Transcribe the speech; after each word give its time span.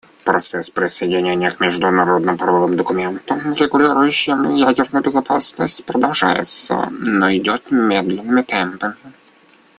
Процесс 0.25 0.71
присоединения 0.71 1.51
к 1.51 1.59
международно-правовым 1.59 2.75
документам, 2.75 3.53
регулирующим 3.53 4.55
ядерную 4.55 5.03
безопасность, 5.05 5.85
продолжается, 5.85 6.89
но 6.89 7.29
идет 7.31 7.69
медленными 7.69 8.41
темпами. 8.41 8.95